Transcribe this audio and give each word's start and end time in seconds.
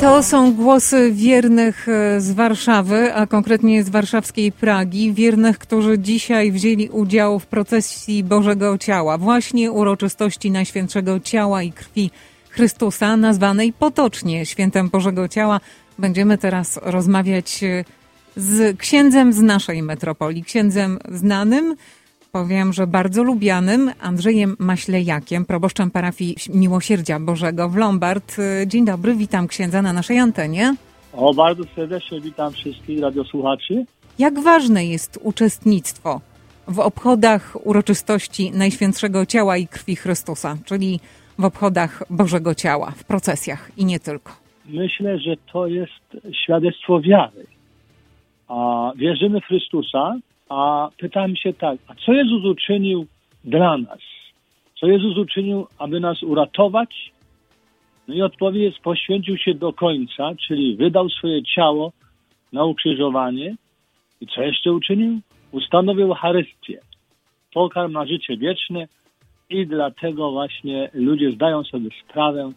To 0.00 0.22
są 0.22 0.54
głosy 0.54 1.12
wiernych 1.12 1.88
e, 1.88 2.20
z 2.20 2.32
Warszawy, 2.32 3.14
a 3.14 3.26
konkretnie 3.26 3.84
z 3.84 3.88
warszawskiej 3.88 4.52
Pragi. 4.52 5.12
Wiernych, 5.12 5.58
którzy 5.58 5.98
dzisiaj 5.98 6.52
wzięli 6.52 6.88
udział 6.88 7.38
w 7.38 7.46
procesji 7.46 8.24
Bożego 8.24 8.78
Ciała, 8.78 9.18
właśnie 9.18 9.72
uroczystości 9.72 10.50
Najświętszego 10.50 11.20
Ciała 11.20 11.62
i 11.62 11.72
Krwi 11.72 12.10
Chrystusa, 12.50 13.16
nazwanej 13.16 13.72
potocznie 13.72 14.46
Świętem 14.46 14.88
Bożego 14.88 15.28
Ciała. 15.28 15.60
Będziemy 15.98 16.38
teraz 16.38 16.80
rozmawiać 16.82 17.64
e, 17.64 17.84
z 18.36 18.78
księdzem 18.78 19.32
z 19.32 19.40
naszej 19.40 19.82
metropolii, 19.82 20.44
księdzem 20.44 20.98
znanym, 21.08 21.76
powiem, 22.32 22.72
że 22.72 22.86
bardzo 22.86 23.22
lubianym 23.22 23.90
Andrzejem 24.00 24.56
Maślejakiem, 24.58 25.44
proboszczem 25.44 25.90
parafii 25.90 26.36
Miłosierdzia 26.54 27.20
Bożego 27.20 27.68
w 27.68 27.76
Lombard. 27.76 28.36
Dzień 28.66 28.84
dobry, 28.84 29.14
witam 29.14 29.48
księdza 29.48 29.82
na 29.82 29.92
naszej 29.92 30.18
antenie. 30.18 30.74
O, 31.12 31.34
bardzo 31.34 31.64
serdecznie 31.76 32.20
witam 32.20 32.52
wszystkich 32.52 33.00
radiosłuchaczy. 33.00 33.84
Jak 34.18 34.40
ważne 34.40 34.84
jest 34.86 35.18
uczestnictwo 35.22 36.20
w 36.68 36.78
obchodach 36.78 37.66
uroczystości 37.66 38.50
Najświętszego 38.50 39.26
Ciała 39.26 39.56
i 39.56 39.66
Krwi 39.66 39.96
Chrystusa, 39.96 40.56
czyli 40.64 41.00
w 41.38 41.44
obchodach 41.44 42.02
Bożego 42.10 42.54
Ciała, 42.54 42.90
w 42.90 43.04
procesjach 43.04 43.70
i 43.76 43.84
nie 43.84 44.00
tylko? 44.00 44.32
Myślę, 44.66 45.18
że 45.18 45.34
to 45.52 45.66
jest 45.66 46.26
świadectwo 46.44 47.00
wiary. 47.00 47.46
A 48.48 48.92
wierzymy 48.96 49.40
w 49.40 49.44
Chrystusa, 49.44 50.14
a 50.52 50.90
pytam 50.98 51.36
się 51.36 51.52
tak, 51.52 51.78
a 51.88 51.94
co 51.94 52.12
Jezus 52.12 52.44
uczynił 52.44 53.06
dla 53.44 53.78
nas? 53.78 54.00
Co 54.80 54.86
Jezus 54.86 55.18
uczynił, 55.18 55.66
aby 55.78 56.00
nas 56.00 56.22
uratować? 56.22 57.12
No 58.08 58.14
i 58.14 58.22
odpowiedź 58.22 58.62
jest, 58.62 58.78
poświęcił 58.78 59.38
się 59.38 59.54
do 59.54 59.72
końca, 59.72 60.32
czyli 60.46 60.76
wydał 60.76 61.08
swoje 61.08 61.42
ciało 61.42 61.92
na 62.52 62.64
ukrzyżowanie. 62.64 63.54
I 64.20 64.26
co 64.26 64.42
jeszcze 64.42 64.72
uczynił? 64.72 65.20
Ustanowił 65.52 66.06
Eucharystię, 66.06 66.80
pokarm 67.54 67.92
na 67.92 68.06
życie 68.06 68.36
wieczne 68.36 68.88
i 69.50 69.66
dlatego 69.66 70.30
właśnie 70.30 70.90
ludzie 70.94 71.30
zdają 71.30 71.64
sobie 71.64 71.90
sprawę, 72.04 72.52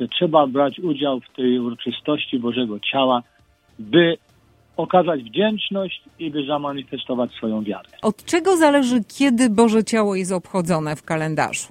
że 0.00 0.08
trzeba 0.08 0.46
brać 0.46 0.78
udział 0.78 1.20
w 1.20 1.36
tej 1.36 1.58
uroczystości 1.58 2.38
Bożego 2.38 2.80
Ciała, 2.80 3.22
by 3.78 4.16
okazać 4.80 5.22
wdzięczność 5.22 6.02
i 6.18 6.30
by 6.30 6.46
zamanifestować 6.46 7.32
swoją 7.32 7.64
wiarę. 7.64 7.88
Od 8.02 8.24
czego 8.24 8.56
zależy, 8.56 9.00
kiedy 9.18 9.50
Boże 9.50 9.84
Ciało 9.84 10.14
jest 10.14 10.32
obchodzone 10.32 10.96
w 10.96 11.02
kalendarzu? 11.02 11.68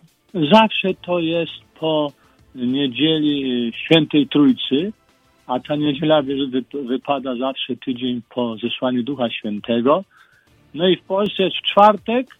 Zawsze 0.51 0.93
to 1.05 1.19
jest 1.19 1.51
po 1.79 2.11
niedzieli 2.55 3.71
Świętej 3.85 4.27
Trójcy, 4.27 4.93
a 5.47 5.59
ta 5.59 5.75
niedziela 5.75 6.21
wypada 6.73 7.35
zawsze 7.35 7.75
tydzień 7.75 8.21
po 8.35 8.57
zesłaniu 8.57 9.03
Ducha 9.03 9.29
Świętego. 9.29 10.03
No 10.73 10.87
i 10.87 10.95
w 10.97 11.01
Polsce 11.01 11.43
jest 11.43 11.55
w 11.57 11.61
czwartek, 11.61 12.38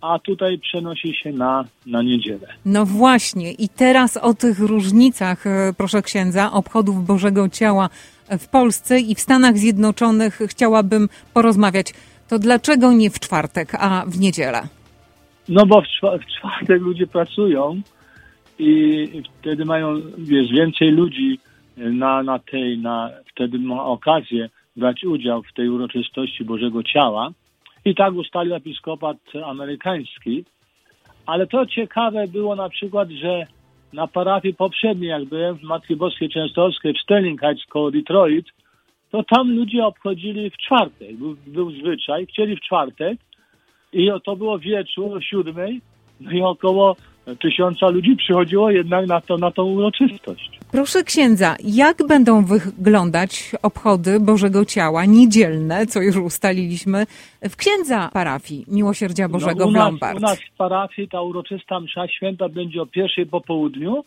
a 0.00 0.18
tutaj 0.18 0.58
przenosi 0.58 1.14
się 1.14 1.32
na, 1.32 1.64
na 1.86 2.02
niedzielę. 2.02 2.48
No 2.64 2.86
właśnie, 2.86 3.52
i 3.52 3.68
teraz 3.68 4.16
o 4.16 4.34
tych 4.34 4.58
różnicach, 4.58 5.46
e, 5.46 5.72
proszę 5.78 6.02
księdza, 6.02 6.52
obchodów 6.52 7.06
Bożego 7.06 7.48
Ciała 7.48 7.88
w 8.38 8.48
Polsce 8.48 9.00
i 9.00 9.14
w 9.14 9.20
Stanach 9.20 9.58
Zjednoczonych 9.58 10.38
chciałabym 10.46 11.08
porozmawiać. 11.34 11.94
To 12.28 12.38
dlaczego 12.38 12.92
nie 12.92 13.10
w 13.10 13.20
czwartek, 13.20 13.74
a 13.74 14.04
w 14.06 14.20
niedzielę? 14.20 14.62
No 15.48 15.66
bo 15.66 15.82
w, 15.82 15.84
w 16.22 16.26
czwartek 16.38 16.82
ludzie 16.82 17.06
pracują 17.06 17.80
i 18.58 19.22
wtedy 19.40 19.64
mają 19.64 19.94
wiesz, 20.18 20.50
więcej 20.52 20.90
ludzi 20.90 21.38
na, 21.76 22.22
na 22.22 22.38
tej, 22.38 22.78
na, 22.78 23.10
wtedy 23.32 23.58
ma 23.58 23.84
okazję 23.84 24.48
brać 24.76 25.04
udział 25.04 25.42
w 25.42 25.52
tej 25.52 25.68
uroczystości 25.68 26.44
Bożego 26.44 26.82
Ciała. 26.82 27.30
I 27.88 27.94
tak 27.94 28.14
ustalił 28.14 28.54
episkopat 28.54 29.16
amerykański. 29.44 30.44
Ale 31.26 31.46
to 31.46 31.66
ciekawe 31.66 32.26
było 32.26 32.56
na 32.56 32.68
przykład, 32.68 33.10
że 33.10 33.46
na 33.92 34.06
parafii 34.06 34.54
poprzedniej, 34.54 35.10
jak 35.10 35.24
byłem 35.24 35.58
w 35.58 35.62
Matki 35.62 35.96
Boskiej 35.96 36.28
Częstochowskiej 36.28 36.94
w 36.94 36.98
Sterling 36.98 37.40
Heights 37.40 37.66
koło 37.66 37.90
Detroit, 37.90 38.46
to 39.10 39.22
tam 39.22 39.56
ludzie 39.56 39.86
obchodzili 39.86 40.50
w 40.50 40.56
czwartek. 40.56 41.16
Był, 41.16 41.36
był 41.46 41.70
zwyczaj, 41.70 42.26
chcieli 42.26 42.56
w 42.56 42.60
czwartek 42.60 43.18
i 43.92 44.10
to 44.24 44.36
było 44.36 44.58
wieczór 44.58 45.16
o 45.16 45.20
siódmej, 45.20 45.80
i 46.20 46.42
około 46.42 46.96
tysiąca 47.36 47.88
ludzi 47.88 48.16
przychodziło 48.16 48.70
jednak 48.70 49.06
na, 49.06 49.20
to, 49.20 49.36
na 49.36 49.50
tą 49.50 49.64
uroczystość. 49.64 50.58
Proszę 50.72 51.04
księdza, 51.04 51.56
jak 51.64 52.06
będą 52.08 52.44
wyglądać 52.44 53.52
obchody 53.62 54.20
Bożego 54.20 54.64
Ciała 54.64 55.04
niedzielne, 55.04 55.86
co 55.86 56.00
już 56.00 56.16
ustaliliśmy, 56.16 57.06
w 57.42 57.56
księdza 57.56 58.10
parafii 58.12 58.64
Miłosierdzia 58.68 59.28
no, 59.28 59.32
Bożego 59.32 59.64
no, 59.64 59.70
w 59.70 59.74
Lombard? 59.74 60.18
U 60.18 60.20
nas 60.20 60.38
w 60.38 60.56
parafii 60.56 61.08
ta 61.08 61.22
uroczysta 61.22 61.80
msza 61.80 62.08
święta 62.08 62.48
będzie 62.48 62.82
o 62.82 62.86
pierwszej 62.86 63.26
po 63.26 63.40
południu, 63.40 64.04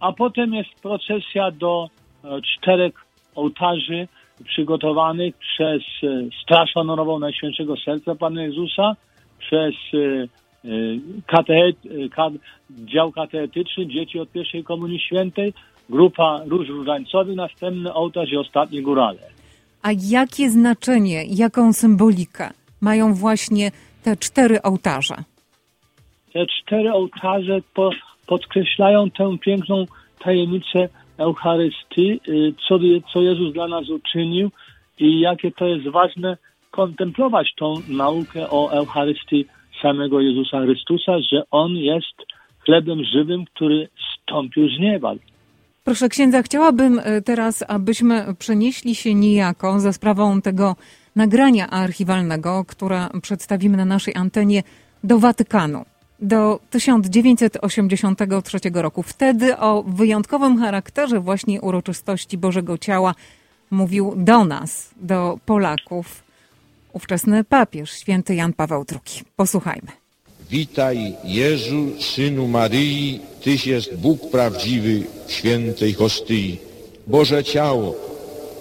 a 0.00 0.12
potem 0.12 0.54
jest 0.54 0.70
procesja 0.82 1.50
do 1.50 1.88
e, 2.24 2.28
czterech 2.42 2.94
ołtarzy 3.34 4.08
przygotowanych 4.44 5.34
przez 5.36 5.82
e, 6.02 6.06
Straż 6.42 6.70
Honorową 6.74 7.18
Najświętszego 7.18 7.74
Serca 7.84 8.14
Pana 8.14 8.42
Jezusa, 8.42 8.96
przez 9.38 9.74
e, 10.64 10.68
kateet, 11.26 11.76
dział 12.70 13.12
kateetyczny, 13.12 13.86
dzieci 13.86 14.18
od 14.18 14.32
pierwszej 14.32 14.64
Komunii 14.64 15.00
Świętej, 15.00 15.52
grupa 15.90 16.40
róż 16.46 16.68
różańcowych, 16.68 17.36
następny 17.36 17.94
ołtarz 17.94 18.32
i 18.32 18.36
ostatni 18.36 18.82
górale. 18.82 19.18
A 19.82 19.88
jakie 20.10 20.50
znaczenie, 20.50 21.24
jaką 21.24 21.72
symbolikę 21.72 22.50
mają 22.80 23.14
właśnie 23.14 23.70
te 24.02 24.16
cztery 24.16 24.62
ołtarze? 24.62 25.14
Te 26.32 26.46
cztery 26.46 26.92
ołtarze 26.92 27.58
po, 27.74 27.90
podkreślają 28.26 29.10
tę 29.10 29.38
piękną 29.38 29.86
tajemnicę 30.18 30.88
Eucharystii, 31.18 32.20
y, 32.28 32.54
co, 32.68 32.78
co 33.12 33.22
Jezus 33.22 33.52
dla 33.52 33.68
nas 33.68 33.88
uczynił 33.88 34.50
i 34.98 35.20
jakie 35.20 35.52
to 35.52 35.66
jest 35.66 35.88
ważne 35.88 36.36
kontemplować 36.70 37.54
tą 37.56 37.74
naukę 37.88 38.50
o 38.50 38.72
Eucharystii 38.72 39.46
samego 39.82 40.20
Jezusa 40.20 40.62
Chrystusa, 40.62 41.12
że 41.32 41.42
On 41.50 41.72
jest 41.76 42.16
chlebem 42.64 43.04
żywym, 43.04 43.44
który 43.44 43.88
stąpił 44.22 44.68
z 44.68 44.80
nieba. 44.80 45.14
Proszę 45.84 46.08
księdza, 46.08 46.42
chciałabym 46.42 46.98
e, 46.98 47.22
teraz, 47.22 47.64
abyśmy 47.68 48.24
przenieśli 48.38 48.94
się 48.94 49.14
niejako 49.14 49.80
za 49.80 49.92
sprawą 49.92 50.40
tego 50.42 50.76
nagrania 51.16 51.70
archiwalnego, 51.70 52.64
które 52.68 53.06
przedstawimy 53.22 53.76
na 53.76 53.84
naszej 53.84 54.14
antenie 54.16 54.62
do 55.04 55.18
Watykanu. 55.18 55.84
Do 56.20 56.60
1983 56.70 58.58
roku. 58.74 59.02
Wtedy 59.02 59.58
o 59.58 59.82
wyjątkowym 59.82 60.58
charakterze 60.58 61.20
właśnie 61.20 61.60
uroczystości 61.60 62.38
Bożego 62.38 62.78
Ciała 62.78 63.14
mówił 63.70 64.14
do 64.16 64.44
nas, 64.44 64.94
do 65.00 65.38
Polaków, 65.46 66.31
ówczesny 66.92 67.44
papież, 67.44 67.90
święty 67.90 68.34
Jan 68.34 68.52
Paweł 68.52 68.84
II. 68.90 69.24
Posłuchajmy. 69.36 69.88
Witaj 70.50 71.14
Jezu, 71.24 71.90
Synu 72.00 72.48
Maryi, 72.48 73.20
Tyś 73.42 73.66
jest 73.66 73.96
Bóg 73.96 74.30
prawdziwy 74.30 75.02
w 75.26 75.32
świętej 75.32 75.92
hostyi. 75.92 76.58
Boże 77.06 77.44
ciało, 77.44 77.94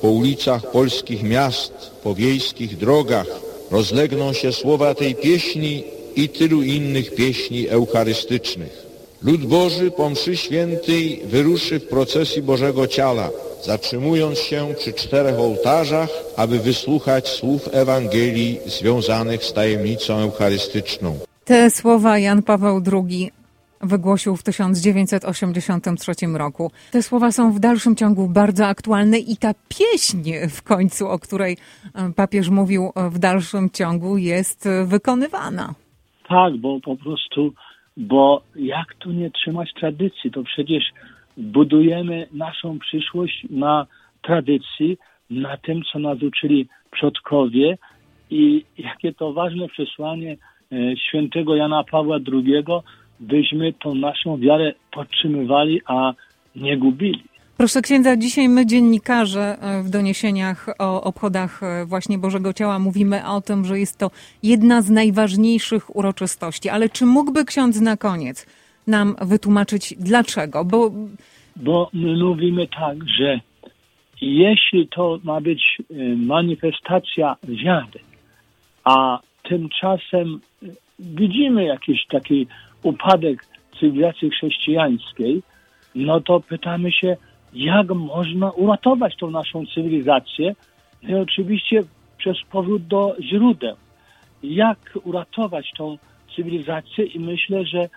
po 0.02 0.10
ulicach 0.10 0.72
polskich 0.72 1.24
miast, 1.24 1.74
po 2.04 2.16
wiejskich 2.16 2.78
drogach 2.78 3.28
rozlegną 3.72 4.34
się 4.34 4.52
słowa 4.52 4.96
tej 4.96 5.16
pieśni 5.16 5.84
i 6.16 6.30
tylu 6.30 6.62
innych 6.64 7.16
pieśni 7.16 7.68
eucharystycznych. 7.68 8.91
Lud 9.24 9.46
Boży 9.46 9.92
po 9.92 10.10
mszy 10.10 10.38
świętej 10.38 11.22
wyruszy 11.26 11.80
w 11.80 11.88
procesji 11.88 12.42
Bożego 12.42 12.88
Ciała, 12.88 13.30
zatrzymując 13.64 14.40
się 14.40 14.68
przy 14.78 14.94
czterech 14.94 15.40
ołtarzach, 15.40 16.10
aby 16.38 16.60
wysłuchać 16.60 17.28
słów 17.28 17.70
Ewangelii 17.72 18.60
związanych 18.66 19.44
z 19.44 19.54
tajemnicą 19.54 20.14
eucharystyczną. 20.18 21.20
Te 21.46 21.70
słowa 21.70 22.20
Jan 22.20 22.44
Paweł 22.44 22.82
II 22.94 23.32
wygłosił 23.82 24.36
w 24.36 24.44
1983 24.44 26.12
roku. 26.34 26.72
Te 26.92 27.04
słowa 27.04 27.32
są 27.32 27.52
w 27.52 27.60
dalszym 27.60 27.96
ciągu 27.96 28.28
bardzo 28.28 28.68
aktualne 28.68 29.18
i 29.18 29.38
ta 29.38 29.54
pieśń 29.70 30.32
w 30.50 30.62
końcu, 30.62 31.08
o 31.08 31.20
której 31.20 31.58
e, 31.96 32.14
papież 32.14 32.50
mówił 32.50 32.92
e, 32.96 33.10
w 33.10 33.20
dalszym 33.20 33.70
ciągu, 33.70 34.18
jest 34.18 34.66
e, 34.66 34.86
wykonywana. 34.86 35.74
Tak, 36.30 36.58
bo 36.58 36.80
po 36.80 36.96
prostu, 36.96 37.54
bo 37.98 38.42
jak 38.56 38.96
tu 38.96 39.12
nie 39.12 39.32
trzymać 39.32 39.74
tradycji? 39.74 40.32
To 40.32 40.44
przecież 40.44 40.84
budujemy 41.38 42.28
naszą 42.34 42.80
przyszłość 42.80 43.46
na 43.50 43.88
tradycji, 44.22 44.98
na 45.30 45.58
tym, 45.58 45.82
co 45.92 46.00
nas 46.00 46.22
uczyli 46.22 46.68
przodkowie 46.92 47.78
i 48.30 48.66
jakie 48.78 49.14
to 49.14 49.34
ważne 49.34 49.68
przesłanie 49.68 50.38
świętego 50.96 51.56
Jana 51.56 51.84
Pawła 51.84 52.18
II, 52.34 52.64
byśmy 53.20 53.74
tą 53.74 53.96
naszą 53.96 54.38
wiarę 54.38 54.74
podtrzymywali, 54.92 55.82
a 55.86 56.14
nie 56.56 56.78
gubili. 56.78 57.24
Proszę 57.58 57.82
księdza, 57.82 58.18
dzisiaj 58.18 58.50
my 58.50 58.66
dziennikarze 58.66 59.58
e, 59.62 59.84
w 59.84 59.90
doniesieniach 59.90 60.70
o 60.80 61.04
obchodach 61.04 61.64
e, 61.64 61.86
właśnie 61.86 62.18
Bożego 62.18 62.54
Ciała 62.54 62.80
mówimy 62.80 63.28
o 63.28 63.42
tym, 63.42 63.66
że 63.66 63.80
jest 63.80 64.00
to 64.00 64.12
jedna 64.44 64.82
z 64.82 64.90
najważniejszych 64.90 65.96
uroczystości. 65.96 66.70
Ale 66.70 66.90
czy 66.90 67.06
mógłby 67.06 67.46
ksiądz 67.46 67.82
na 67.82 67.98
koniec 67.98 68.46
nam 68.88 69.16
wytłumaczyć 69.22 69.94
dlaczego? 70.00 70.66
Bo, 70.66 70.92
Bo 71.56 71.90
my 71.94 72.24
mówimy 72.24 72.68
tak, 72.68 72.98
że 73.18 73.40
jeśli 74.22 74.88
to 74.88 75.20
ma 75.24 75.42
być 75.42 75.64
e, 75.80 75.94
manifestacja 76.16 77.36
wiary, 77.44 78.00
a 78.84 79.20
tymczasem 79.44 80.40
widzimy 81.00 81.64
jakiś 81.66 82.06
taki 82.06 82.48
upadek 82.84 83.46
cywilizacji 83.80 84.30
chrześcijańskiej, 84.30 85.42
no 85.96 86.22
to 86.22 86.40
pytamy 86.40 86.92
się, 86.92 87.18
jak 87.54 87.90
można 87.90 88.52
uratować 88.52 89.16
tą 89.16 89.32
naszą 89.32 89.66
cywilizację. 89.66 90.56
No 91.04 91.18
i 91.18 91.22
oczywiście 91.22 91.84
przez 92.18 92.38
powrót 92.52 92.88
do 92.88 93.16
źródeł. 93.22 93.76
Jak 94.44 94.80
uratować 95.04 95.72
tą 95.78 95.98
cywilizację 96.36 97.06
i 97.06 97.20
myślę, 97.20 97.66
że 97.66 97.90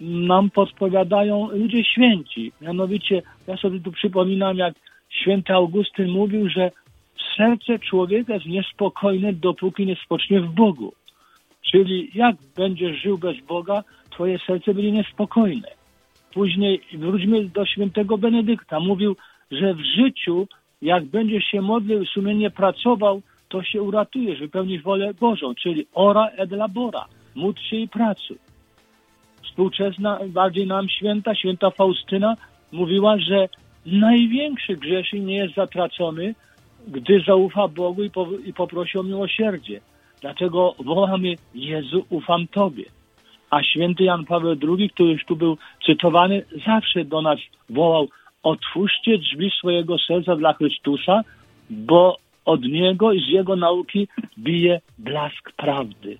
nam 0.00 0.50
podpowiadają 0.50 1.48
ludzie 1.50 1.84
święci. 1.84 2.52
Mianowicie, 2.60 3.22
ja 3.46 3.56
sobie 3.56 3.80
tu 3.80 3.92
przypominam, 3.92 4.56
jak 4.56 4.74
święty 5.10 5.52
Augustyn 5.52 6.10
mówił, 6.10 6.48
że 6.48 6.70
serce 7.36 7.78
człowieka 7.78 8.34
jest 8.34 8.46
niespokojne, 8.46 9.32
dopóki 9.32 9.86
nie 9.86 9.96
spocznie 10.04 10.40
w 10.40 10.54
Bogu. 10.54 10.92
Czyli 11.70 12.10
jak 12.14 12.36
będziesz 12.56 13.02
żył 13.02 13.18
bez 13.18 13.40
Boga, 13.40 13.84
twoje 14.10 14.38
serce 14.38 14.74
będzie 14.74 14.92
niespokojne. 14.92 15.68
Później 16.34 16.80
wróćmy 16.94 17.44
do 17.44 17.66
świętego 17.66 18.18
Benedykta. 18.18 18.80
Mówił, 18.80 19.16
że 19.50 19.74
w 19.74 19.80
życiu, 19.80 20.46
jak 20.82 21.04
będziesz 21.04 21.44
się 21.44 21.60
modlił 21.60 22.06
sumiennie 22.06 22.50
pracował, 22.50 23.22
to 23.48 23.62
się 23.62 23.82
uratujesz, 23.82 24.40
wypełnisz 24.40 24.82
wolę 24.82 25.14
Bożą, 25.14 25.54
czyli 25.54 25.86
ora 25.94 26.28
et 26.36 26.50
labora, 26.50 27.04
módl 27.34 27.60
się 27.60 27.76
i 27.76 27.88
pracuj. 27.88 28.38
Współczesna, 29.44 30.20
bardziej 30.26 30.66
nam 30.66 30.88
święta, 30.88 31.34
święta 31.34 31.70
Faustyna 31.70 32.36
mówiła, 32.72 33.18
że 33.18 33.48
największy 33.86 34.76
grzesznik 34.76 35.24
nie 35.24 35.36
jest 35.36 35.54
zatracony, 35.54 36.34
gdy 36.88 37.20
zaufa 37.26 37.68
Bogu 37.68 38.02
i, 38.02 38.10
po, 38.10 38.28
i 38.44 38.52
poprosi 38.52 38.98
o 38.98 39.02
miłosierdzie. 39.02 39.80
Dlatego 40.20 40.74
wołamy 40.78 41.34
Jezu, 41.54 42.04
ufam 42.10 42.46
Tobie. 42.46 42.84
A 43.54 43.62
święty 43.62 44.04
Jan 44.04 44.24
Paweł 44.24 44.56
II, 44.68 44.90
który 44.90 45.12
już 45.12 45.24
tu 45.24 45.36
był 45.36 45.56
cytowany, 45.86 46.44
zawsze 46.66 47.04
do 47.04 47.22
nas 47.22 47.38
wołał: 47.70 48.08
Otwórzcie 48.42 49.18
drzwi 49.18 49.50
swojego 49.58 49.98
serca 49.98 50.36
dla 50.36 50.52
Chrystusa, 50.52 51.22
bo 51.70 52.16
od 52.44 52.62
niego 52.62 53.12
i 53.12 53.20
z 53.20 53.28
jego 53.28 53.56
nauki 53.56 54.08
bije 54.38 54.80
blask 54.98 55.52
prawdy. 55.52 56.18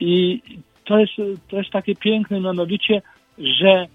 I 0.00 0.40
to 0.84 0.98
jest, 0.98 1.12
to 1.48 1.56
jest 1.56 1.70
takie 1.70 1.94
piękne, 1.94 2.40
mianowicie, 2.40 3.02
że 3.38 3.86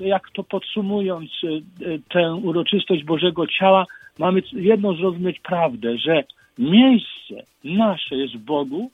jak 0.00 0.30
to 0.30 0.44
podsumując 0.44 1.30
y, 1.44 1.62
y, 1.86 2.00
tę 2.08 2.34
uroczystość 2.34 3.04
Bożego 3.04 3.46
Ciała, 3.46 3.86
mamy 4.18 4.42
jedno 4.52 4.94
zrozumieć 4.94 5.40
prawdę, 5.40 5.98
że 5.98 6.24
miejsce 6.58 7.34
nasze 7.64 8.16
jest 8.16 8.34
w 8.34 8.44
Bogu, 8.44 8.90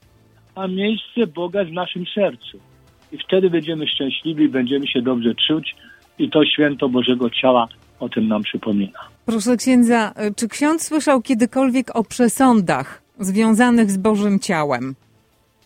a 0.54 0.66
miejsce 0.66 1.26
Boga 1.26 1.60
jest 1.60 1.72
w 1.72 1.74
naszym 1.74 2.06
sercu 2.14 2.69
i 3.12 3.18
wtedy 3.18 3.50
będziemy 3.50 3.86
szczęśliwi, 3.88 4.48
będziemy 4.48 4.86
się 4.86 5.02
dobrze 5.02 5.34
czuć 5.34 5.76
i 6.18 6.30
to 6.30 6.44
święto 6.44 6.88
Bożego 6.88 7.30
Ciała 7.30 7.68
o 8.00 8.08
tym 8.08 8.28
nam 8.28 8.42
przypomina. 8.42 8.98
Proszę 9.26 9.56
księdza, 9.56 10.12
czy 10.36 10.48
ksiądz 10.48 10.86
słyszał 10.86 11.22
kiedykolwiek 11.22 11.96
o 11.96 12.04
przesądach 12.04 13.02
związanych 13.18 13.90
z 13.90 13.96
Bożym 13.96 14.38
Ciałem? 14.38 14.94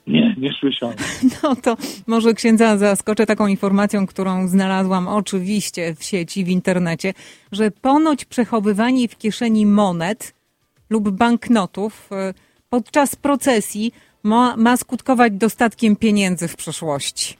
Nie, 0.06 0.34
nie 0.38 0.52
słyszałem. 0.60 0.96
No 1.42 1.56
to 1.56 1.76
może 2.06 2.34
księdza 2.34 2.76
zaskoczę 2.76 3.26
taką 3.26 3.46
informacją, 3.46 4.06
którą 4.06 4.48
znalazłam 4.48 5.08
oczywiście 5.08 5.94
w 5.94 6.04
sieci, 6.04 6.44
w 6.44 6.48
internecie, 6.48 7.14
że 7.52 7.70
ponoć 7.70 8.24
przechowywanie 8.24 9.08
w 9.08 9.18
kieszeni 9.18 9.66
monet 9.66 10.34
lub 10.90 11.10
banknotów 11.10 12.12
e, 12.12 12.34
podczas 12.70 13.16
procesji 13.16 13.92
ma, 14.24 14.56
ma 14.56 14.76
skutkować 14.76 15.32
dostatkiem 15.32 15.96
pieniędzy 15.96 16.48
w 16.48 16.56
przyszłości. 16.56 17.36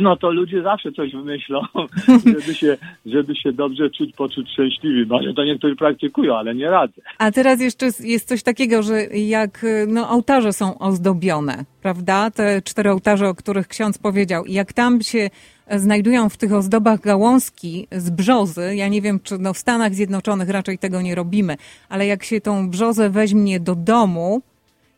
No 0.00 0.16
to 0.16 0.30
ludzie 0.30 0.62
zawsze 0.62 0.92
coś 0.92 1.12
wymyślą, 1.12 1.60
żeby 2.34 2.54
się, 2.54 2.76
żeby 3.06 3.36
się 3.36 3.52
dobrze 3.52 3.90
czuć, 3.90 4.12
poczuć 4.16 4.50
szczęśliwi. 4.50 5.06
Może 5.06 5.34
to 5.34 5.44
niektórzy 5.44 5.76
praktykują, 5.76 6.36
ale 6.36 6.54
nie 6.54 6.70
radzę. 6.70 7.02
A 7.18 7.30
teraz 7.30 7.60
jeszcze 7.60 7.86
jest 8.00 8.28
coś 8.28 8.42
takiego, 8.42 8.82
że 8.82 9.04
jak 9.06 9.66
no, 9.88 10.10
ołtarze 10.10 10.52
są 10.52 10.78
ozdobione, 10.78 11.64
prawda? 11.82 12.30
Te 12.30 12.62
cztery 12.62 12.90
ołtarze, 12.90 13.28
o 13.28 13.34
których 13.34 13.68
ksiądz 13.68 13.98
powiedział. 13.98 14.44
I 14.44 14.52
jak 14.52 14.72
tam 14.72 15.02
się 15.02 15.30
znajdują 15.70 16.28
w 16.28 16.36
tych 16.36 16.52
ozdobach 16.52 17.00
gałązki 17.00 17.86
z 17.92 18.10
brzozy, 18.10 18.76
ja 18.76 18.88
nie 18.88 19.02
wiem, 19.02 19.20
czy 19.22 19.38
no, 19.38 19.52
w 19.54 19.58
Stanach 19.58 19.94
Zjednoczonych 19.94 20.48
raczej 20.48 20.78
tego 20.78 21.02
nie 21.02 21.14
robimy, 21.14 21.56
ale 21.88 22.06
jak 22.06 22.24
się 22.24 22.40
tą 22.40 22.70
brzozę 22.70 23.10
weźmie 23.10 23.60
do 23.60 23.74
domu, 23.74 24.42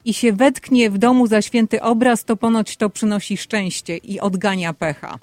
i 0.08 0.14
się 0.14 0.32
wetknie 0.32 0.90
w 0.90 0.98
domu 0.98 1.26
za 1.26 1.42
święty 1.42 1.82
obraz, 1.82 2.24
to 2.24 2.36
ponoć 2.36 2.76
to 2.76 2.90
przynosi 2.90 3.36
szczęście 3.36 3.96
i 3.96 4.20
odgania 4.20 4.72
pecha. 4.72 5.18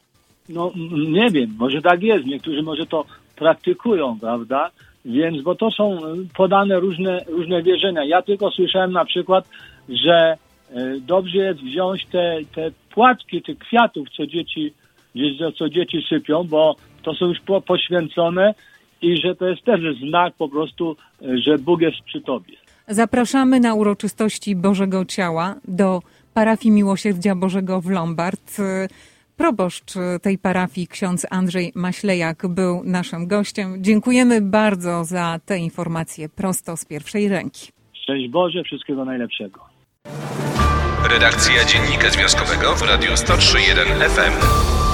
No 0.49 0.71
nie 1.09 1.29
wiem, 1.29 1.55
może 1.57 1.81
tak 1.81 2.03
jest. 2.03 2.25
Niektórzy 2.25 2.63
może 2.63 2.85
to 2.85 3.05
praktykują, 3.35 4.19
prawda? 4.19 4.71
Więc, 5.05 5.41
bo 5.41 5.55
to 5.55 5.71
są 5.71 5.99
podane 6.37 6.79
różne, 6.79 7.23
różne 7.27 7.63
wierzenia. 7.63 8.05
Ja 8.05 8.21
tylko 8.21 8.51
słyszałem 8.51 8.91
na 8.91 9.05
przykład, 9.05 9.49
że 9.89 10.37
e, 10.71 10.99
dobrze 10.99 11.37
jest 11.37 11.59
wziąć 11.59 12.05
te, 12.05 12.39
te 12.55 12.71
płatki 12.89 13.41
tych 13.41 13.57
kwiatów, 13.57 14.07
co 14.17 14.27
dzieci, 14.27 14.73
co 15.57 15.69
dzieci 15.69 16.05
sypią, 16.09 16.43
bo 16.43 16.75
to 17.03 17.13
są 17.13 17.25
już 17.25 17.37
poświęcone 17.65 18.53
i 19.01 19.17
że 19.17 19.35
to 19.35 19.47
jest 19.47 19.63
też 19.63 19.81
znak 19.97 20.33
po 20.37 20.49
prostu, 20.49 20.95
e, 21.21 21.37
że 21.37 21.57
Bóg 21.57 21.81
jest 21.81 22.01
przy 22.01 22.21
tobie. 22.21 22.64
Zapraszamy 22.87 23.59
na 23.59 23.73
uroczystości 23.73 24.55
Bożego 24.55 25.05
Ciała 25.05 25.55
do 25.67 26.01
parafii 26.33 26.71
Miłosierdzia 26.71 27.35
Bożego 27.35 27.81
w 27.81 27.89
Lombard. 27.89 28.57
Proboszcz 29.37 29.93
tej 30.21 30.37
parafii, 30.37 30.87
ksiądz 30.87 31.27
Andrzej 31.29 31.71
Maślejak, 31.75 32.47
był 32.47 32.83
naszym 32.83 33.27
gościem. 33.27 33.83
Dziękujemy 33.83 34.41
bardzo 34.41 35.05
za 35.05 35.39
te 35.45 35.57
informacje 35.57 36.29
prosto 36.29 36.77
z 36.77 36.85
pierwszej 36.85 37.27
ręki. 37.27 37.71
Szczęść 37.93 38.29
Boże, 38.29 38.63
wszystkiego 38.63 39.05
najlepszego. 39.05 39.59
Redakcja 41.09 41.65
Dziennika 41.65 42.09
Związkowego 42.09 42.75
w 42.75 42.81
Radiu 42.81 43.11
103.1 43.11 44.09
FM. 44.09 44.84